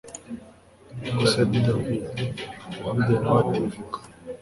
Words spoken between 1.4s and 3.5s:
davi david nawe